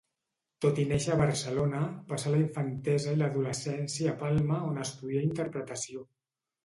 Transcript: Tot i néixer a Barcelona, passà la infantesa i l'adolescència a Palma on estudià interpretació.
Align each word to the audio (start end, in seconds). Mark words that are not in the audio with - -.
Tot 0.65 0.79
i 0.83 0.85
néixer 0.91 1.11
a 1.15 1.17
Barcelona, 1.19 1.81
passà 2.13 2.33
la 2.35 2.39
infantesa 2.45 3.13
i 3.17 3.19
l'adolescència 3.19 4.15
a 4.17 4.19
Palma 4.25 4.59
on 4.71 4.85
estudià 4.87 5.23
interpretació. 5.27 6.07